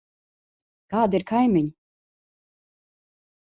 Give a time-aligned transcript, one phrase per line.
[0.95, 1.71] Kādi ir kaimiņi?